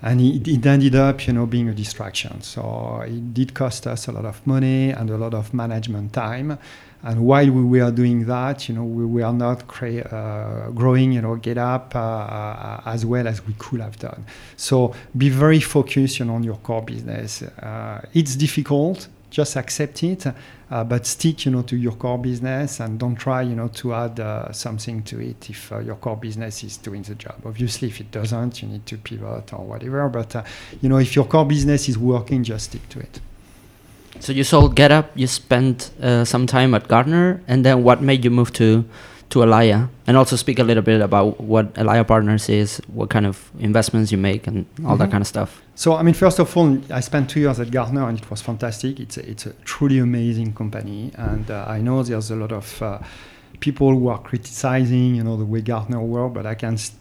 [0.00, 2.40] And it, it ended up, you know, being a distraction.
[2.42, 6.58] So it did cost us a lot of money and a lot of management time.
[7.02, 11.20] And while we were doing that, you know, we were not crea- uh, growing, you
[11.20, 14.24] know, GetApp uh, uh, as well as we could have done.
[14.56, 17.42] So be very focused, you know, on your core business.
[17.42, 20.26] Uh, it's difficult just accept it,
[20.70, 23.94] uh, but stick, you know, to your core business and don't try, you know, to
[23.94, 27.36] add uh, something to it if uh, your core business is doing the job.
[27.44, 30.08] Obviously, if it doesn't, you need to pivot or whatever.
[30.08, 30.44] But uh,
[30.80, 33.20] you know, if your core business is working, just stick to it.
[34.20, 35.06] So you sold GetApp.
[35.14, 38.84] You spent uh, some time at Gartner, and then what made you move to
[39.30, 39.88] to Elaia?
[40.06, 44.10] And also speak a little bit about what Elaia Partners is, what kind of investments
[44.12, 45.12] you make, and all that Mhm.
[45.12, 45.60] kind of stuff.
[45.74, 48.40] So, I mean, first of all, I spent two years at Gartner and it was
[48.42, 48.98] fantastic.
[49.00, 51.12] It's a, it's a truly amazing company.
[51.16, 52.98] And uh, I know there's a lot of uh,
[53.60, 56.92] people who are criticizing, you know, the way Gartner work, but I can s-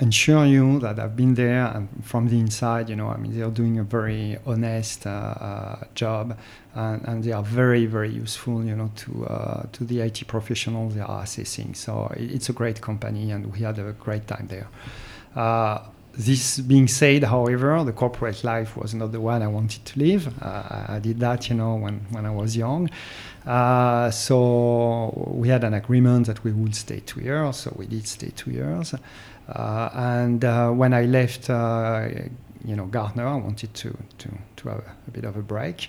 [0.00, 3.50] ensure you that I've been there and from the inside, you know, I mean, they're
[3.50, 6.38] doing a very honest uh, uh, job
[6.74, 10.94] and, and they are very, very useful, you know, to, uh, to the IT professionals
[10.94, 11.74] they are assessing.
[11.74, 14.68] So it's a great company and we had a great time there.
[15.36, 19.98] Uh, this being said, however, the corporate life was not the one I wanted to
[19.98, 20.42] live.
[20.42, 22.90] Uh, I did that, you know, when, when I was young.
[23.46, 27.58] Uh, so we had an agreement that we would stay two years.
[27.58, 28.94] So we did stay two years.
[29.50, 32.08] Uh, and uh, when I left, uh,
[32.64, 35.88] you know, Gartner, I wanted to, to, to have a bit of a break.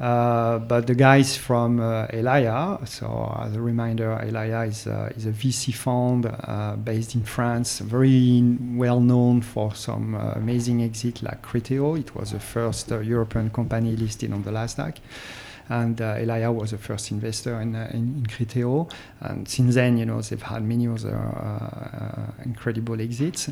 [0.00, 5.26] Uh, but the guys from uh, Elaia, so as a reminder, Elaia is, uh, is
[5.26, 8.42] a VC fund uh, based in France, very
[8.72, 11.98] well known for some amazing exit like Criteo.
[11.98, 14.96] It was the first European company listed on the Nasdaq.
[15.68, 18.90] And uh, Elaia was the first investor in, uh, in, in Criteo.
[19.20, 23.50] And since then, you know, they've had many other uh, incredible exits.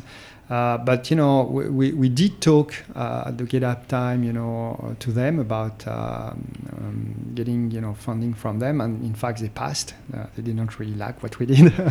[0.49, 4.33] Uh, but you know, we, we, we did talk uh, at the GetApp time, you
[4.33, 6.45] know, to them about um,
[6.77, 9.93] um, getting you know funding from them, and in fact they passed.
[10.13, 11.73] Uh, they didn't really like what we did.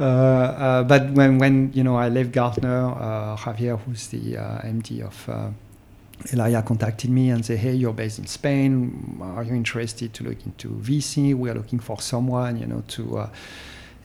[0.00, 4.60] Uh, uh, but when when you know I left Gartner, uh, Javier, who's the uh,
[4.62, 5.28] MD of
[6.32, 9.18] Elaia contacted me and said, "Hey, you're based in Spain.
[9.22, 11.34] Are you interested to look into VC?
[11.34, 13.30] We are looking for someone, you know, to uh,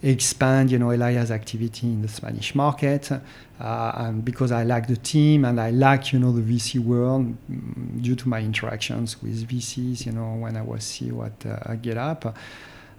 [0.03, 3.11] expand, you know, Elaia's activity in the Spanish market.
[3.11, 7.35] Uh, and because I like the team and I like, you know, the VC world,
[7.51, 11.75] mm, due to my interactions with VCs, you know, when I was CEO at, uh,
[11.75, 12.33] GetApp,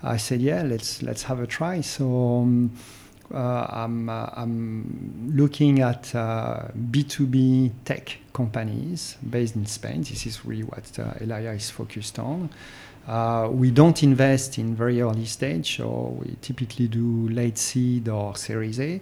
[0.02, 1.80] I said, yeah, let's let's have a try.
[1.80, 2.72] So." Um,
[3.32, 10.02] I'm, uh, I'm looking at uh, B2B tech companies based in Spain.
[10.02, 12.50] This is really what uh, Elaia is focused on.
[13.06, 18.34] Uh, we don't invest in very early stage, so we typically do late seed or
[18.36, 19.00] Series A.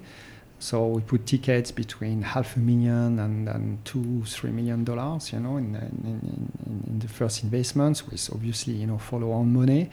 [0.59, 5.41] So we put tickets between half a million and, and two, three million dollars, you
[5.41, 9.91] know, in, in, in, in the first investments, with obviously, you know, follow-on money.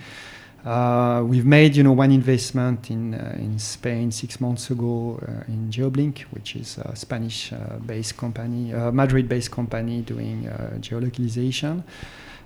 [0.66, 5.44] Uh, we've made, you know, one investment in uh, in Spain six months ago uh,
[5.48, 11.84] in GeoBlink, which is a Spanish-based company, uh, Madrid-based company doing uh, geolocalization.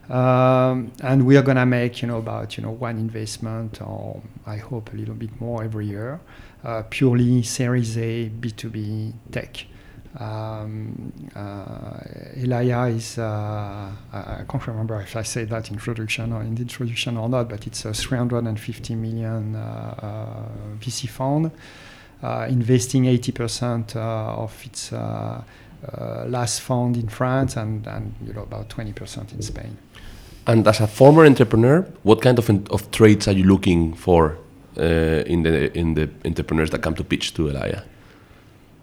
[0.10, 4.58] Um, and we are gonna make, you know, about you know one investment, or I
[4.58, 6.20] hope a little bit more every year,
[6.64, 9.66] uh, purely Series A B2B tech.
[10.20, 11.98] Um, uh,
[12.36, 17.18] Elaia is, uh, I can't remember if I said that introduction or in the introduction
[17.18, 20.48] or not, but it's a 350 million uh,
[20.80, 21.52] VC fund,
[22.22, 24.00] uh, investing 80% uh,
[24.44, 25.42] of its uh,
[25.92, 29.78] uh, last fund in France and, and you know, about 20% in Spain.
[30.46, 34.38] And as a former entrepreneur, what kind of, of traits are you looking for
[34.78, 37.84] uh, in the in the entrepreneurs that come to pitch to Elaia?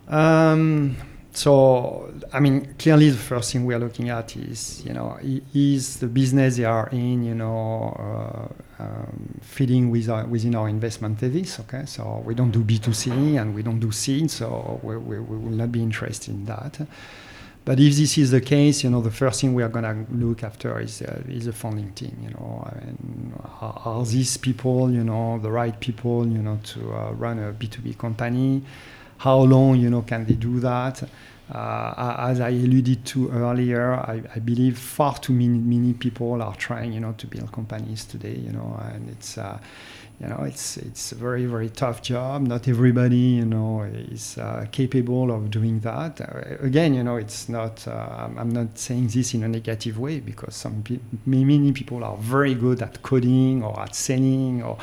[0.09, 0.97] Um,
[1.33, 5.19] so, I mean, clearly the first thing we are looking at is, you know,
[5.55, 10.69] is the business they are in, you know, uh, um, fitting with our, within our
[10.69, 11.85] investment thesis, okay?
[11.87, 15.57] So we don't do B2C and we don't do seed, so we, we, we will
[15.57, 16.81] not be interested in that.
[17.65, 20.13] But if this is the case, you know, the first thing we are going to
[20.13, 22.17] look after is uh, is the funding team.
[22.23, 26.59] You know, I mean, are, are these people, you know, the right people, you know,
[26.65, 28.63] to uh, run a B two B company?
[29.21, 31.03] How long, you know, can they do that?
[31.53, 36.55] Uh, as I alluded to earlier, I, I believe far too many, many people are
[36.57, 38.37] trying, you know, to build companies today.
[38.37, 39.59] You know, and it's uh,
[40.21, 44.67] you know it's it's a very very tough job not everybody you know is uh,
[44.71, 49.33] capable of doing that uh, again you know it's not uh, i'm not saying this
[49.33, 53.81] in a negative way because some pe- many people are very good at coding or
[53.81, 54.77] at selling or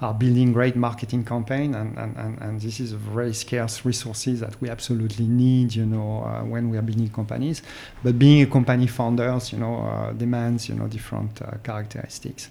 [0.00, 4.40] are building great marketing campaign, and, and, and, and this is a very scarce resources
[4.40, 7.62] that we absolutely need, you know, uh, when we are building companies.
[8.02, 12.48] But being a company founders, you know, uh, demands, you know, different uh, characteristics.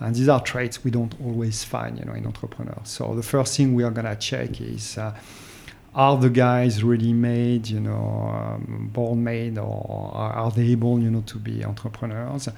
[0.00, 2.88] And these are traits we don't always find, you know, in entrepreneurs.
[2.88, 5.14] So the first thing we are gonna check is uh,
[5.94, 11.00] are the guys really made, you know, um, born made, or are, are, they able,
[11.00, 12.48] you know, to be entrepreneurs?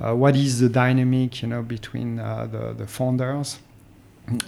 [0.00, 3.58] Uh, what is the dynamic, you know, between uh, the, the founders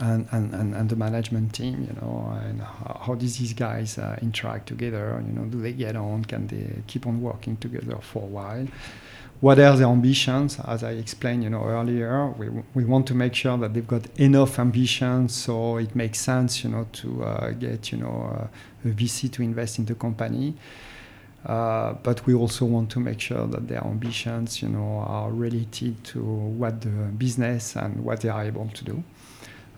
[0.01, 4.18] and, and, and, the management team, you know, and how, how do these guys uh,
[4.20, 5.22] interact together?
[5.24, 6.24] You know, do they get on?
[6.24, 8.66] Can they keep on working together for a while?
[9.41, 10.59] what are their ambitions?
[10.66, 14.07] As I explained, you know, earlier, we, we want to make sure that they've got
[14.18, 18.49] enough ambition so it makes sense, you know, to uh, get, you know,
[18.85, 20.55] uh, a VC to invest in the company.
[21.47, 26.03] Uh, but we also want to make sure that their ambitions, you know, are related
[26.03, 29.05] to what the business and what they are able to do.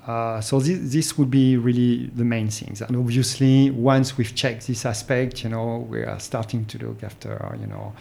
[0.07, 2.80] Uh, so this, this would be really the main things.
[2.80, 7.57] And obviously, once we've checked this aspect, you know, we are starting to look after,
[7.61, 7.92] you know,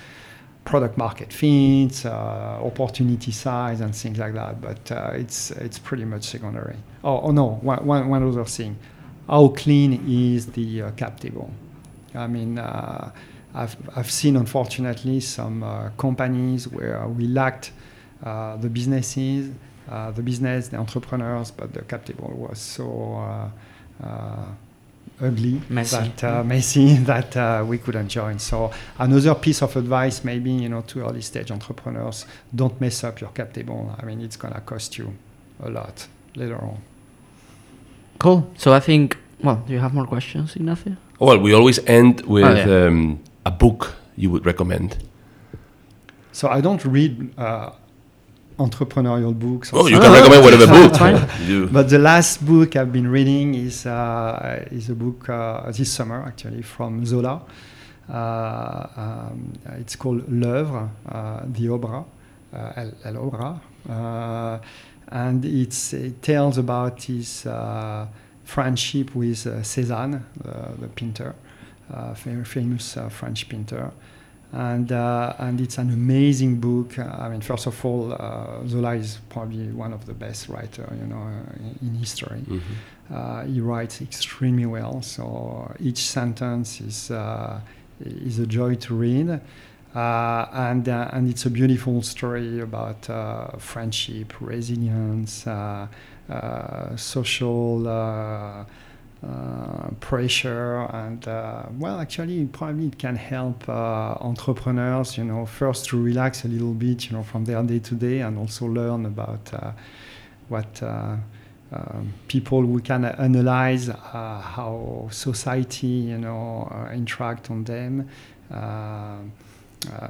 [0.64, 4.62] product market fit, uh, opportunity size, and things like that.
[4.62, 6.78] But uh, it's it's pretty much secondary.
[7.04, 8.78] Oh, oh no, one, one, one other thing.
[9.28, 11.52] How clean is the uh, cap table?
[12.16, 13.12] I mean, uh,
[13.54, 17.72] I've, I've seen, unfortunately, some uh, companies where we lacked
[18.22, 19.52] the businesses,
[19.90, 23.52] the business, the entrepreneurs, but the cap table was so
[25.22, 28.40] ugly, messy, that, uh, messy that uh, we couldn't join.
[28.40, 33.22] So another piece of advice, maybe you know, to early stage entrepreneurs, don't mess up
[33.22, 33.96] your cap table.
[34.00, 35.14] I mean, it's gonna cost you
[35.64, 36.82] a lot later on.
[38.20, 38.52] Cool.
[38.58, 39.18] So I think.
[39.42, 40.98] Well, do you have more questions, Ignacio?
[41.20, 42.88] Well, we always end with oh, yeah.
[42.88, 44.98] um, a book you would recommend.
[46.34, 47.72] So I don't read uh,
[48.60, 49.72] entrepreneurial books.
[49.74, 51.72] Oh, you can recommend whatever book.
[51.72, 56.24] but the last book I've been reading is uh, is a book uh, this summer
[56.24, 57.41] actually from Zola.
[58.10, 62.03] Uh, um, it's called L'œuvre, uh, the Obra,
[62.53, 64.60] uh, El, El Obra, uh,
[65.10, 67.47] and it tells about his
[68.43, 71.36] friendship with Cézanne, the, the painter,
[72.16, 73.91] famous French painter
[74.52, 76.97] and uh, and it's an amazing book.
[76.97, 81.06] I mean, first of all, uh, Zola is probably one of the best writers, you
[81.06, 81.22] know,
[81.58, 82.41] in, in history.
[82.47, 83.14] Mm-hmm.
[83.14, 87.60] Uh, he writes extremely well, so each sentence is uh,
[88.00, 89.39] is a joy to read.
[89.95, 93.06] Uh, and uh, and it's a beautiful story about
[93.60, 95.47] friendship, resilience,
[96.95, 98.66] social
[99.22, 105.86] uh, pressure and uh, well actually probably it can help uh, entrepreneurs you know first
[105.86, 109.06] to relax a little bit you know from their day to day and also learn
[109.06, 109.72] about uh,
[110.48, 111.18] what uh,
[111.74, 118.08] um, people who can analyze uh, how society you know interact on them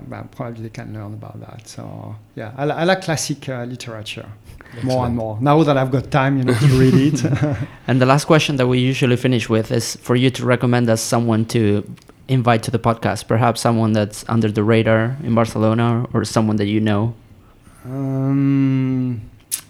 [0.10, 4.30] well, probably they can learn about that so yeah I, I like classic literature
[4.72, 4.86] Excellent.
[4.86, 7.24] more and more now that I've got time, you know, to read it.
[7.88, 11.02] and the last question that we usually finish with is for you to recommend us
[11.02, 11.84] someone to
[12.28, 16.68] invite to the podcast, perhaps someone that's under the radar in Barcelona or someone that
[16.68, 17.16] you know.
[17.84, 19.22] Um,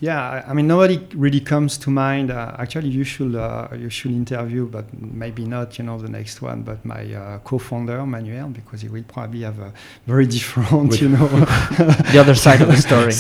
[0.02, 2.32] yeah, I mean nobody really comes to mind.
[2.32, 5.78] Uh, actually, you should uh, you should interview, but maybe not.
[5.78, 9.60] You know, the next one, but my uh, co-founder Manuel, because he will probably have
[9.60, 9.74] a
[10.08, 11.28] very different, you know,
[12.14, 13.14] the other side of the story.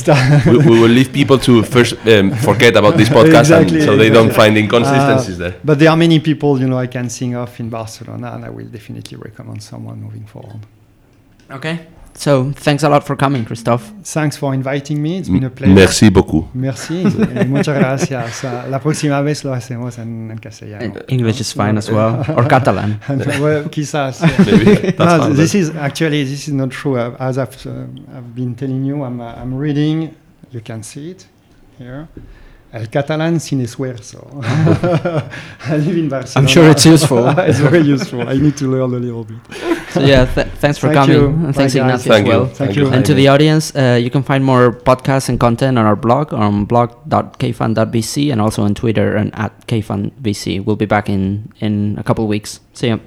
[0.58, 4.10] we, we, will leave people to first um, forget about this podcast, exactly, so they
[4.10, 5.56] don't find inconsistencies there.
[5.64, 8.50] But there are many people, you know, I can sing off in Barcelona, and I
[8.50, 10.62] will definitely recommend someone moving forward.
[11.52, 11.88] Okay.
[12.20, 13.94] So thanks a lot for coming, Christophe.
[14.04, 15.20] Thanks for inviting me.
[15.20, 15.74] It's been a pleasure.
[15.74, 16.54] Merci beaucoup.
[16.54, 17.06] Merci.
[17.48, 18.44] muchas gracias.
[18.70, 20.96] La próxima vez lo hacemos en, en castellano.
[21.08, 23.00] English is fine as well, or Catalan.
[23.40, 24.20] well, quizás.
[24.20, 24.92] Yeah.
[25.00, 26.98] no, this is actually this is not true.
[26.98, 30.14] As I've, uh, I've been telling you, I'm, uh, I'm reading.
[30.52, 31.26] You can see it
[31.78, 32.10] here.
[32.74, 34.28] El catalán sin esfuerzo.
[34.44, 36.46] I live in Barcelona.
[36.46, 37.30] I'm sure it's useful.
[37.40, 38.28] it's very useful.
[38.28, 39.79] I need to learn a little bit.
[39.92, 41.18] So yeah, th thanks for Thank coming.
[41.18, 41.26] You.
[41.46, 42.44] And thanks Bye Ignacio Thank as well.
[42.48, 42.54] You.
[42.54, 42.88] Thank, you.
[42.94, 46.34] And to the audience, uh, you can find more podcasts and content on our blog
[46.34, 50.64] on blog.kfund.vc and also on Twitter and at kfundvc.
[50.66, 52.60] We'll be back in in a couple of weeks.
[52.74, 52.98] See ya.